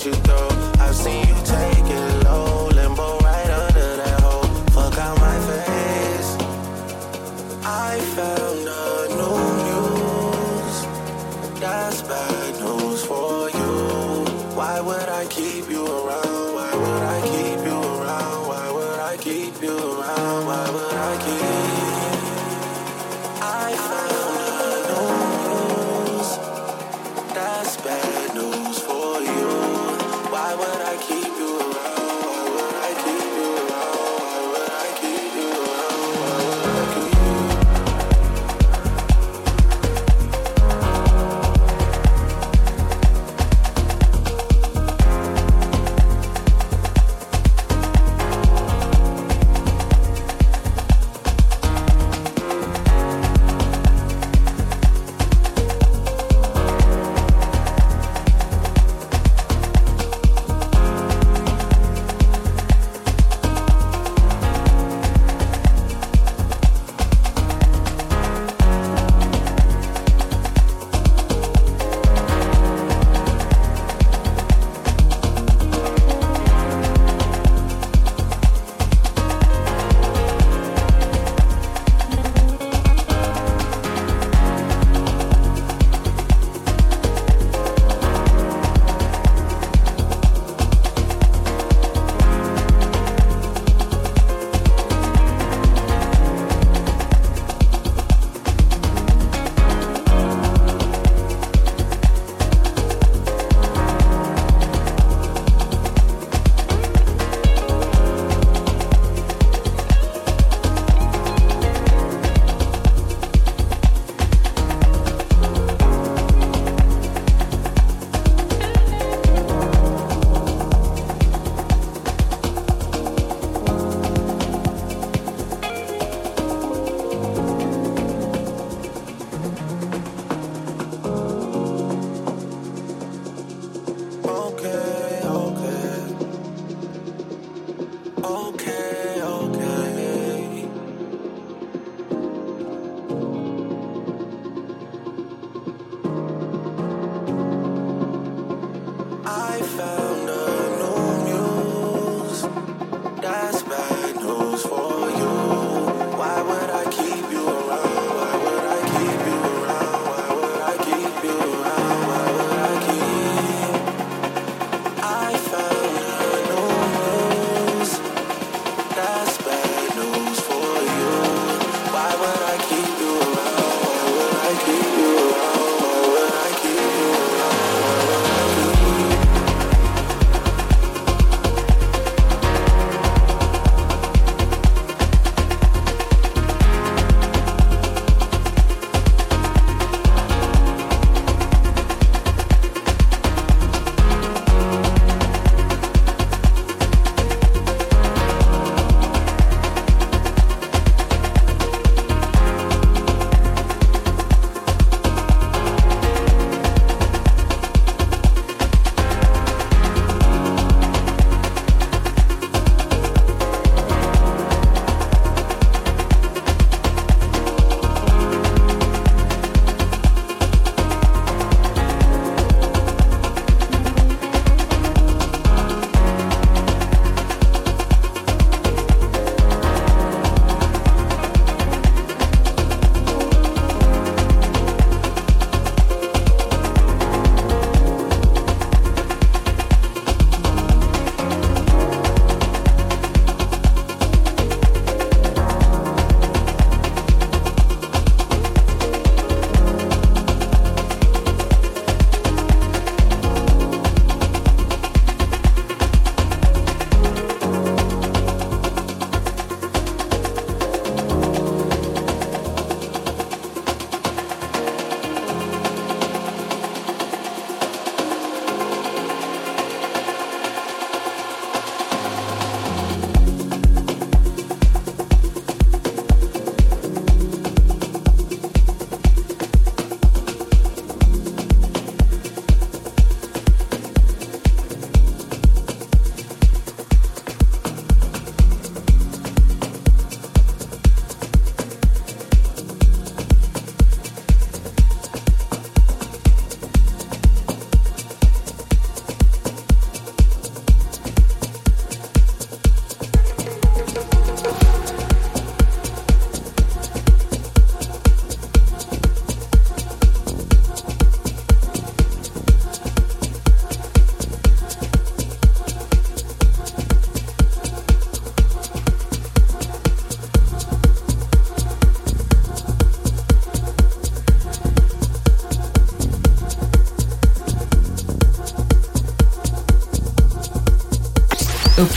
[0.00, 0.59] what you throw.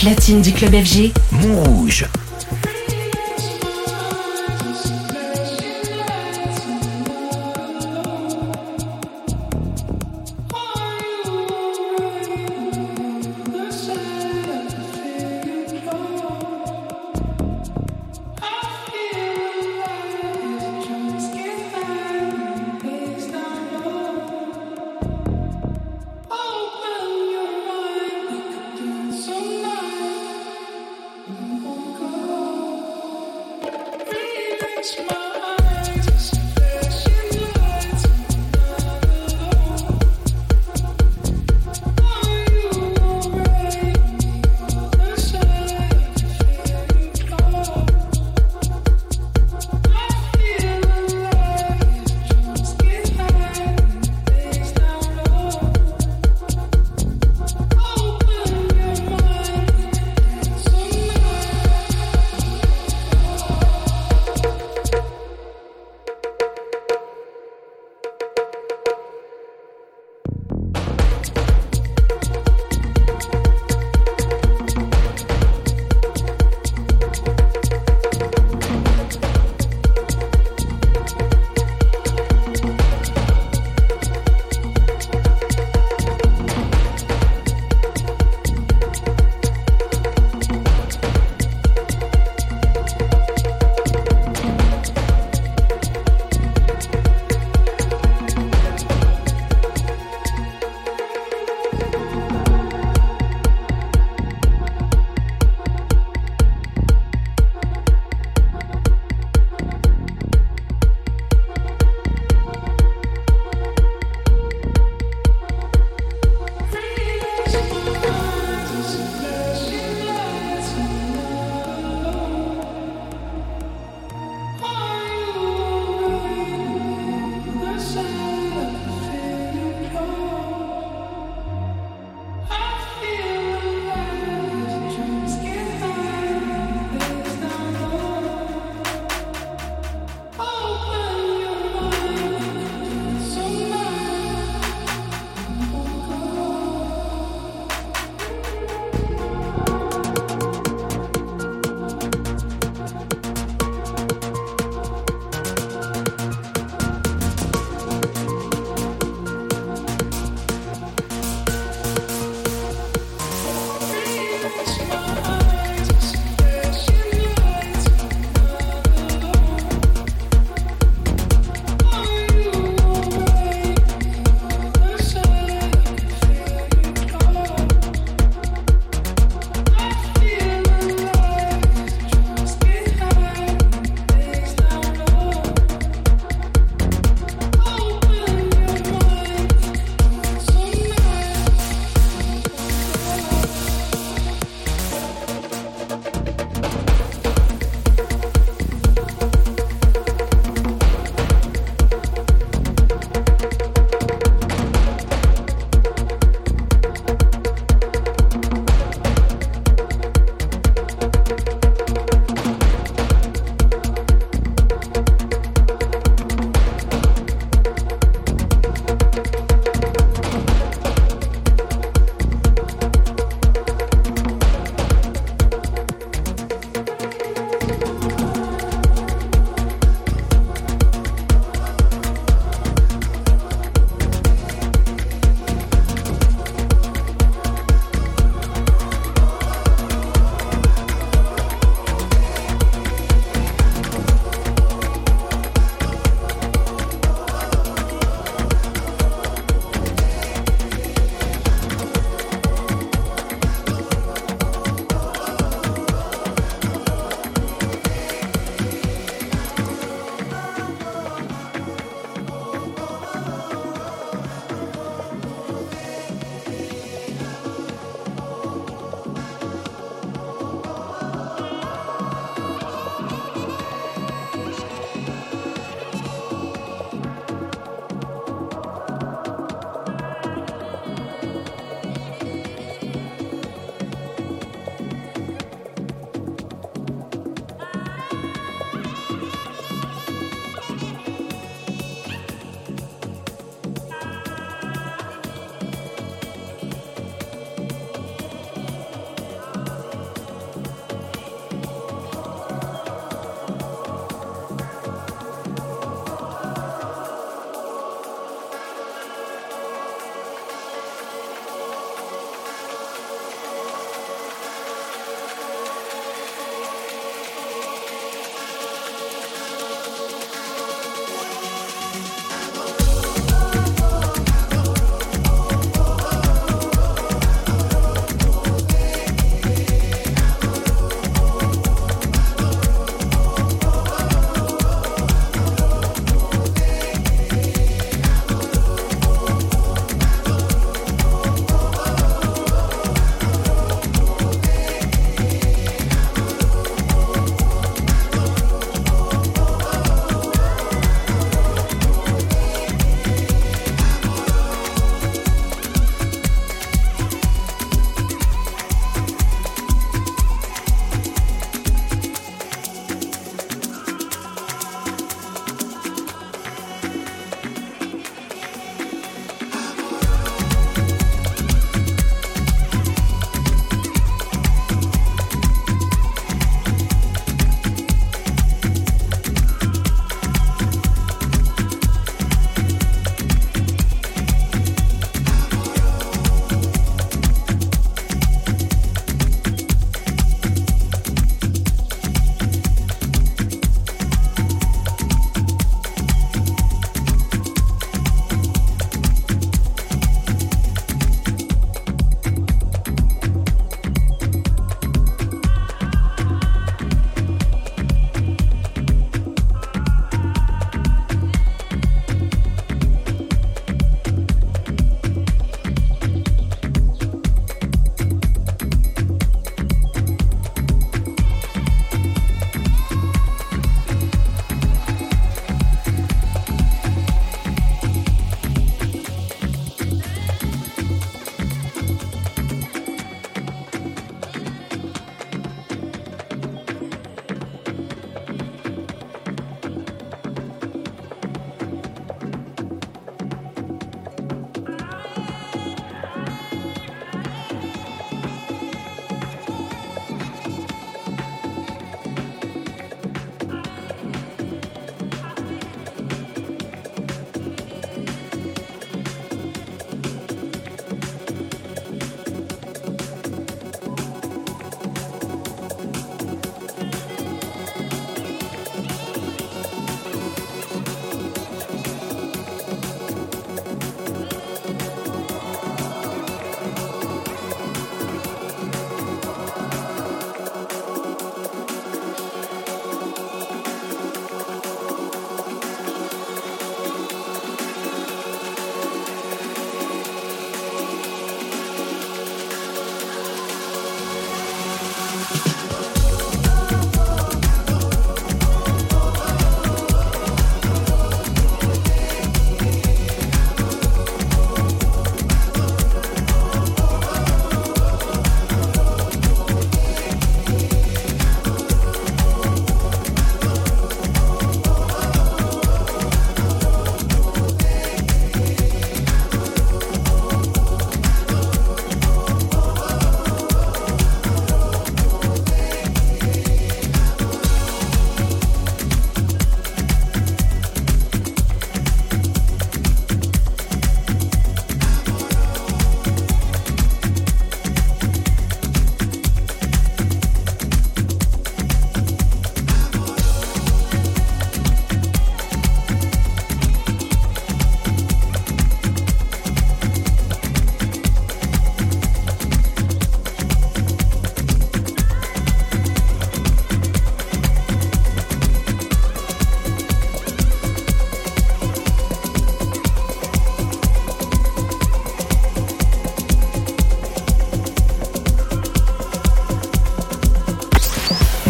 [0.04, 2.06] Platine du club FG, Montrouge.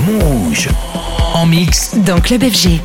[0.06, 0.70] Rouge.
[1.34, 1.92] En mix.
[1.96, 2.82] Dans Club FG.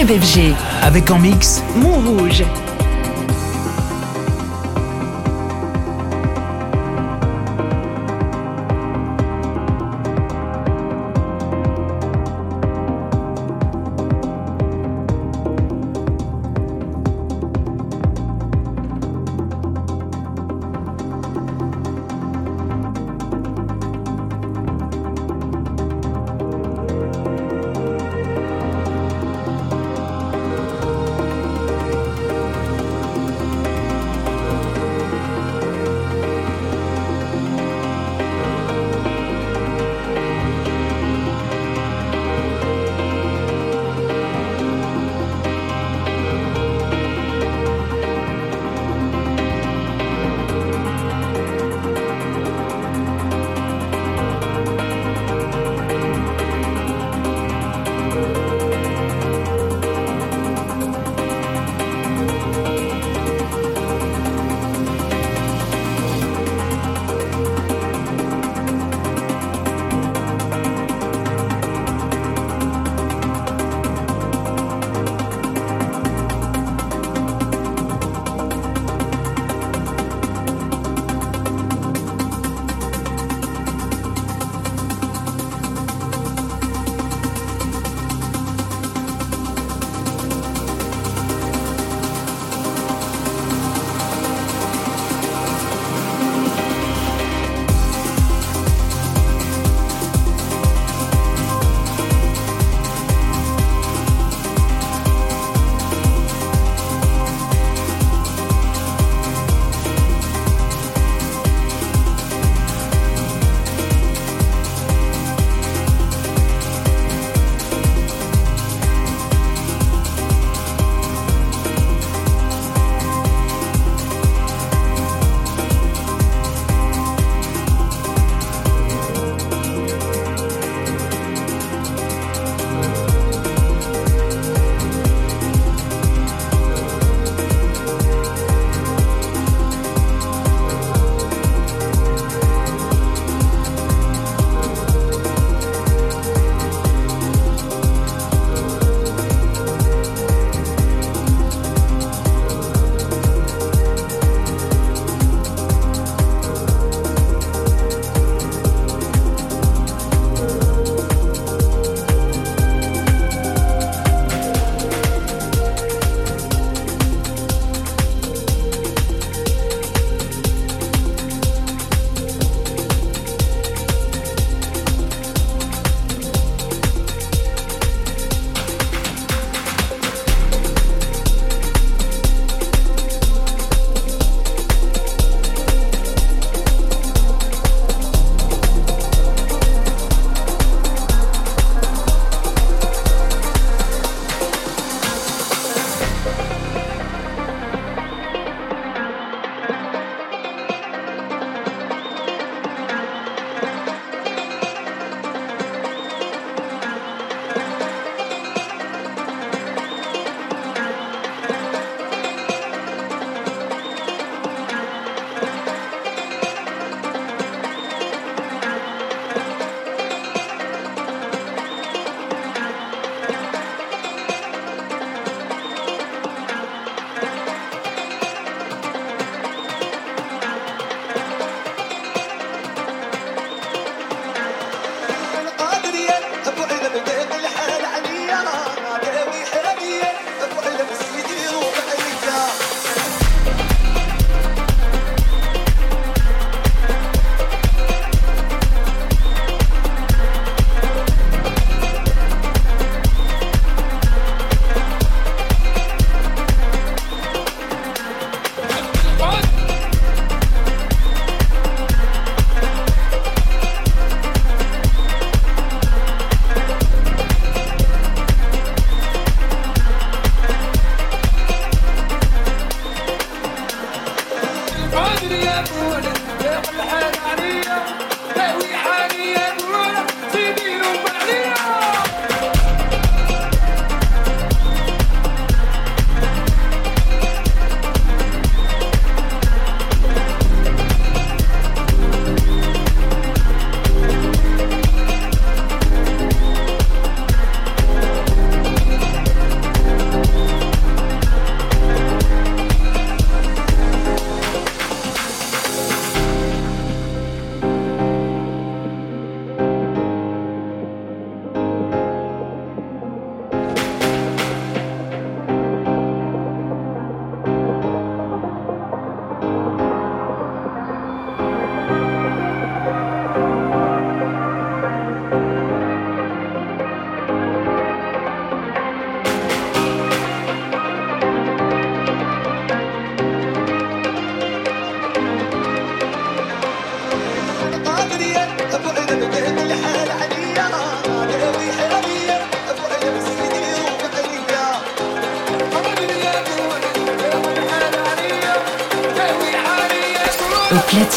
[0.00, 0.54] Club FG.
[0.82, 2.44] Avec en mix Montrouge.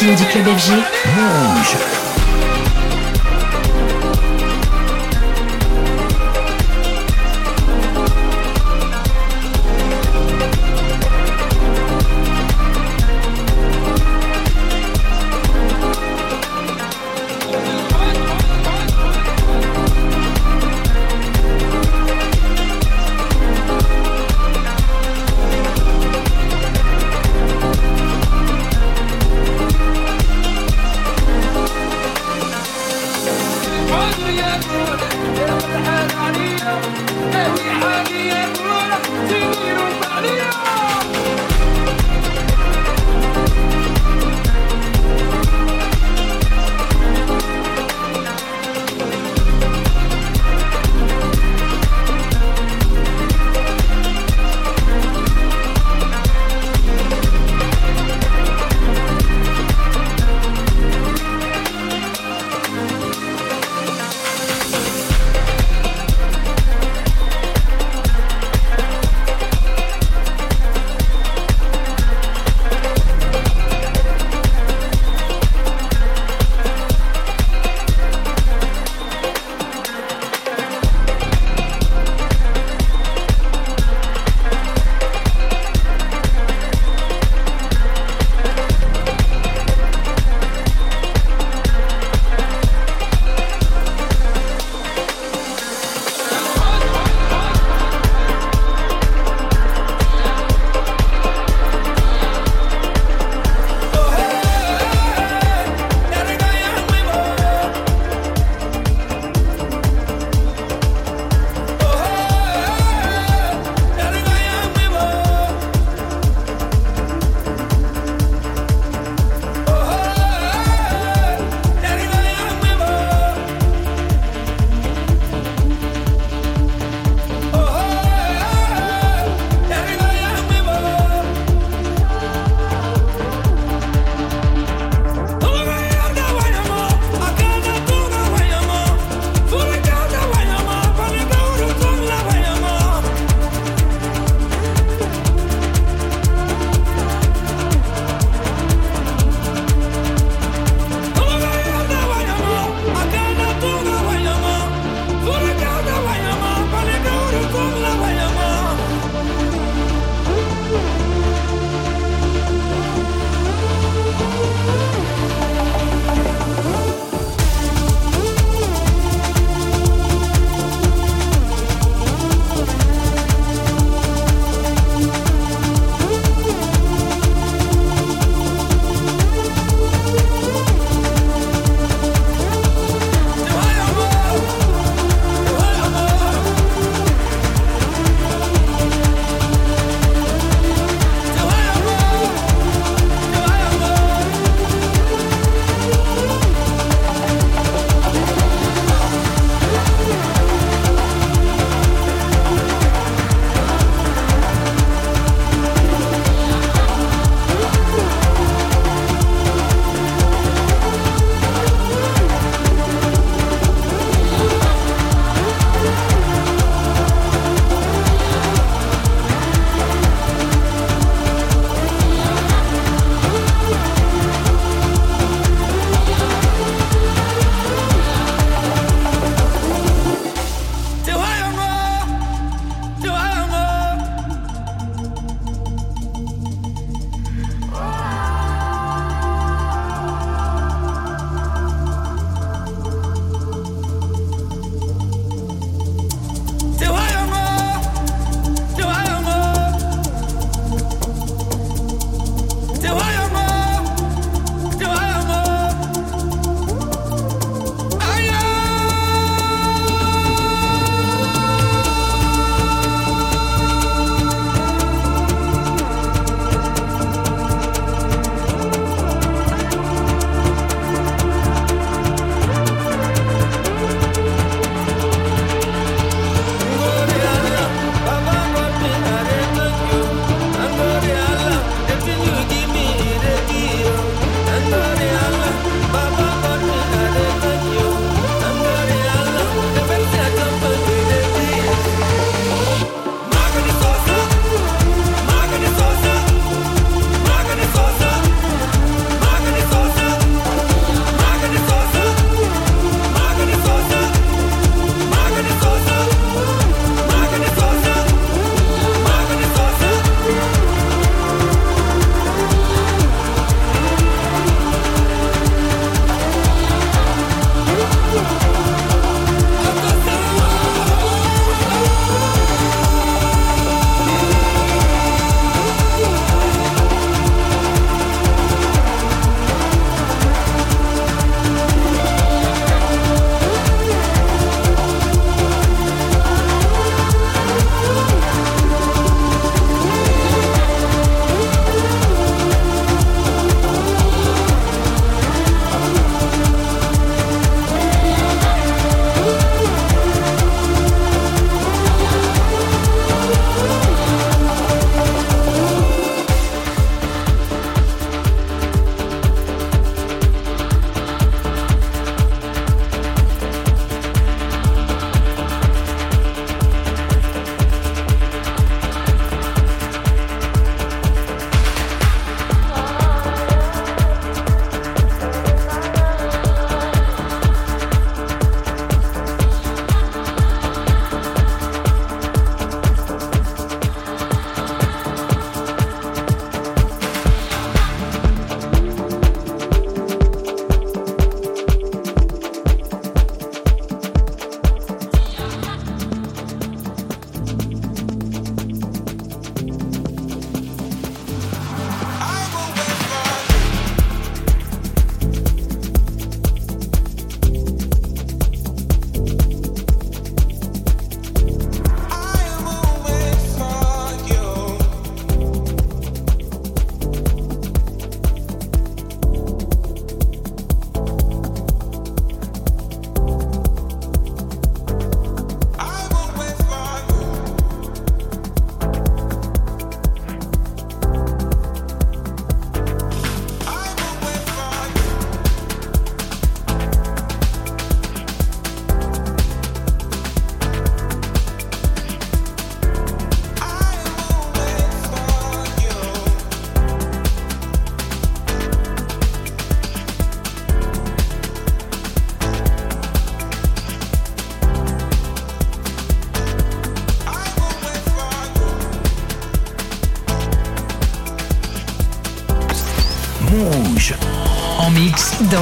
[0.04, 0.72] Platine du club FG.
[1.16, 2.03] Rouge.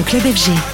[0.03, 0.70] Club FG.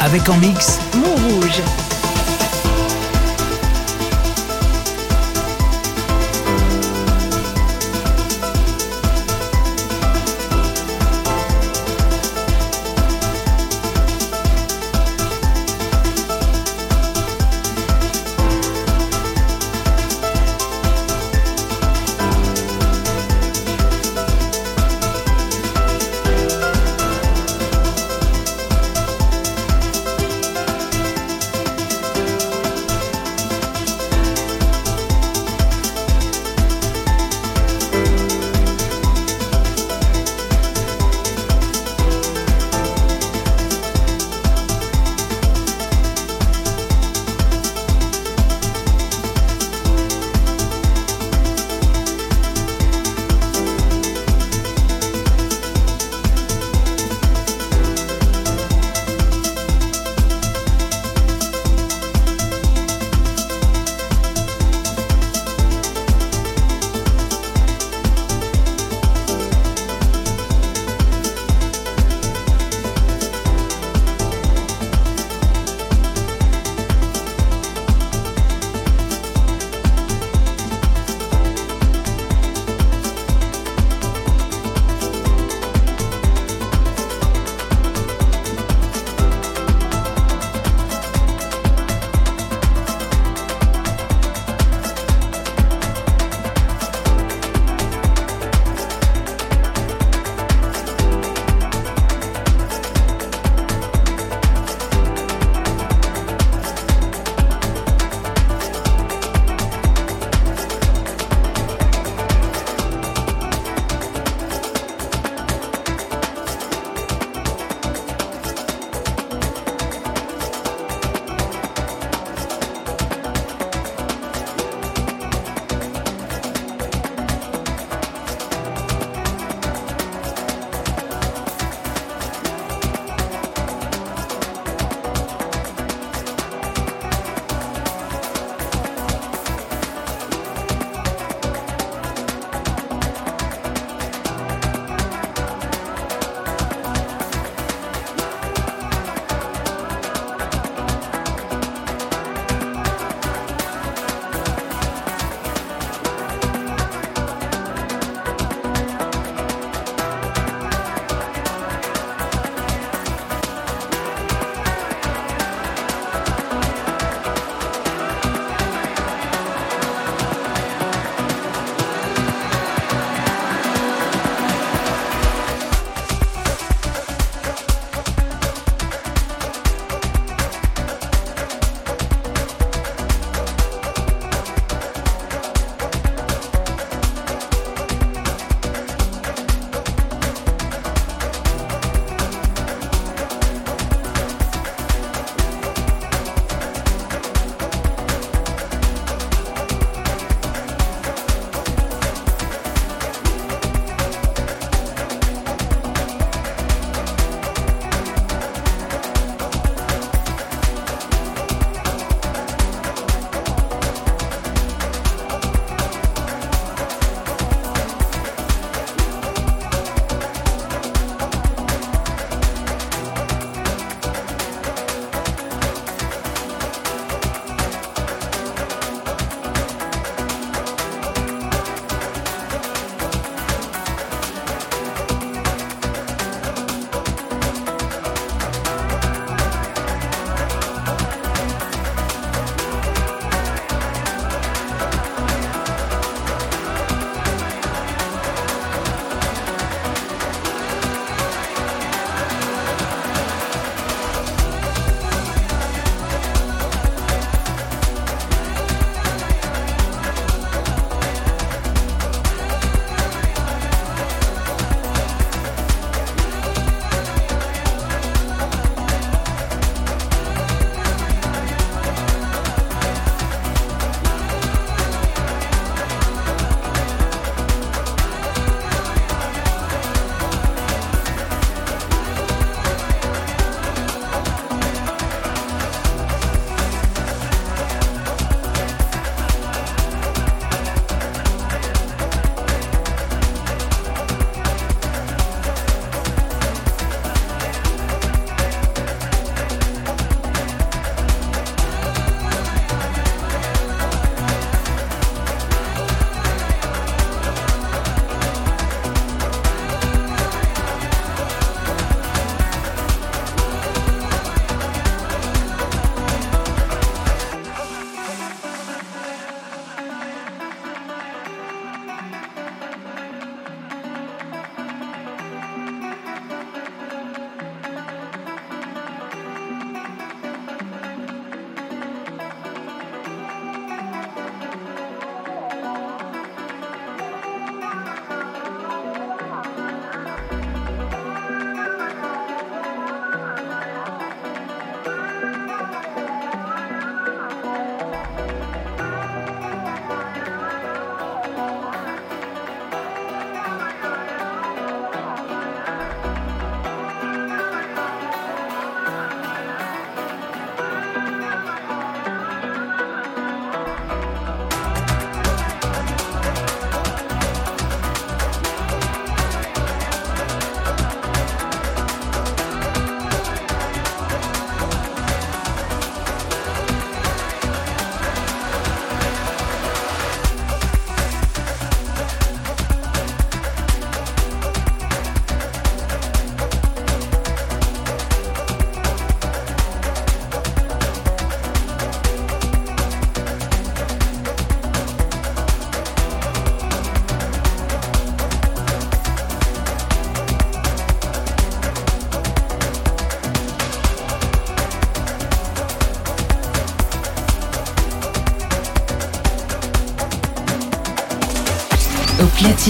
[0.00, 1.85] Avec en mix Montrouge.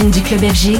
[0.05, 0.79] Du club FG.